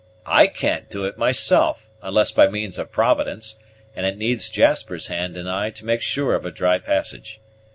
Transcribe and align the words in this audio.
I 0.25 0.47
can't 0.47 0.89
do 0.89 1.05
it 1.05 1.19
myself 1.19 1.87
unless 2.01 2.31
by 2.31 2.47
means 2.47 2.79
of 2.79 2.91
Providence, 2.91 3.59
and 3.95 4.03
it 4.03 4.17
needs 4.17 4.49
Jasper's 4.49 5.09
hand 5.09 5.37
and 5.37 5.47
eye 5.47 5.69
to 5.69 5.85
make 5.85 6.01
sure 6.01 6.33
of 6.33 6.43
a 6.43 6.49
dry 6.49 6.79
passage. 6.79 7.39